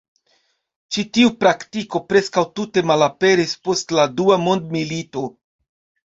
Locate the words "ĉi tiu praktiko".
0.95-1.99